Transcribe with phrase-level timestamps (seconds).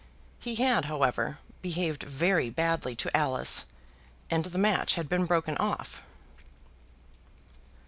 [0.39, 3.65] He had, however, behaved very badly to Alice,
[4.31, 6.01] and the match had been broken off.